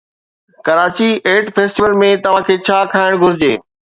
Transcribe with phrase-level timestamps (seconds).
[0.67, 3.53] Karachi Eat Festival ۾ توهان کي ڇا کائڻ گهرجي؟